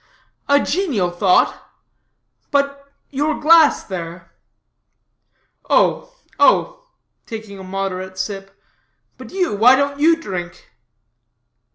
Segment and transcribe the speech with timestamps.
[0.49, 1.69] "A genial thought;
[2.49, 4.31] but your glass there."
[5.69, 6.87] "Oh, oh,"
[7.27, 8.59] taking a moderate sip,
[9.19, 10.71] "but you, why don't you drink?"